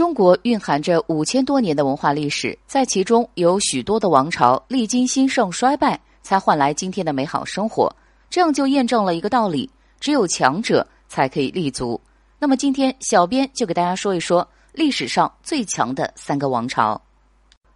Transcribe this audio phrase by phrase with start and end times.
[0.00, 7.94] 中国蕴含着五千多年的文化历史，在其中有许多的王朝历经兴盛衰败，才换来今天的美好生活。
[8.30, 9.68] 这样就验证了一个道理：
[10.00, 12.00] 只有强者才可以立足。
[12.38, 16.98] 那么今天，小编就给大家说一说历史上最强的三个王朝。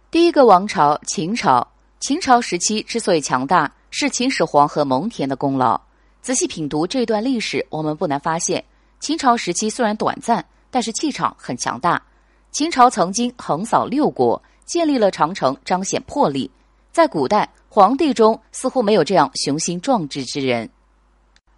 [0.09, 1.67] 第一个王朝秦朝，
[1.99, 5.79] 秦朝时期之所以强大，是秦始皇和蒙恬的功劳。
[6.23, 8.65] 仔细品读这段历史，我们不难发现，
[8.99, 12.01] 秦朝时期虽然短暂，但是气场很强大。
[12.55, 16.49] 秦朝曾经横扫六国，建立了长城，彰显魄力。
[16.89, 20.69] 在古代，皇帝中似乎没有这样雄心壮志之人。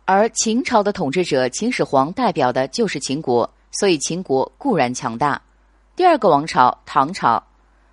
[0.05, 5.39] 而秦朝的统治者秦始皇代表的就是秦国，所以秦国固然强大。
[5.95, 7.44] 第二个王朝唐朝，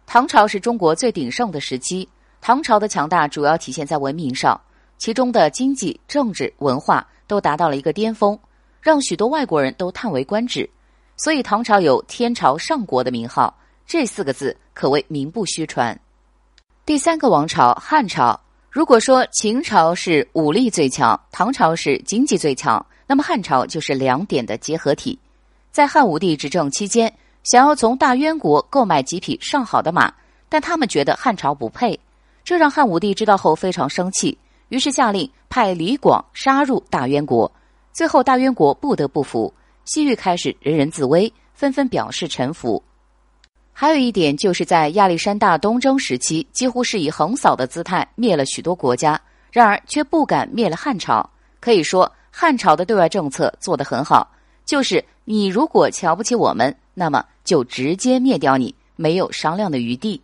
[0.06, 2.08] 唐朝是中国最鼎盛的时期。
[2.40, 4.58] 唐朝的强大主要体现在文明上，
[4.96, 8.38] 其中的经济、政治、文化都达到了一个巅峰，
[8.80, 10.66] 让许多外国人都叹为观止。
[11.24, 15.98] 所以唐朝有“天朝上国”的名号，这四个字可谓名不虚传。
[16.84, 18.38] 第三个王朝汉朝，
[18.70, 25.18] 如果说秦朝是武力最强，唐朝是经济最强，那么汉朝就是两点的结合体。
[25.72, 27.10] 在汉武帝执政期间，
[27.42, 30.12] 想要从大渊国购买几匹上好的马，
[30.50, 31.98] 但他们觉得汉朝不配，
[32.44, 34.36] 这让汉武帝知道后非常生气，
[34.68, 37.50] 于是下令派李广杀入大渊国，
[37.94, 39.50] 最后大渊国不得不服。
[39.84, 42.82] 西域开始人人自危，纷纷表示臣服。
[43.72, 51.28] 还有一点，就是在亚历山大东征时期，几乎是以横扫的姿态灭了许多国家，然而却不敢灭了汉朝。
[51.60, 54.30] 可以说，汉朝的对外政策做得很好，
[54.64, 60.22] 就是你如果瞧不起我们，那么就直接灭掉你，没有商量的余地。